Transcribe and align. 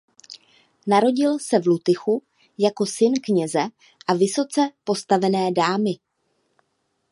Narodil 0.87 1.39
se 1.39 1.59
v 1.59 1.65
Lutychu 1.67 2.23
jako 2.57 2.85
syn 2.85 3.13
kněze 3.23 3.59
a 4.07 4.13
vysoce 4.13 4.61
postavené 4.83 5.51
dámy. 5.51 5.91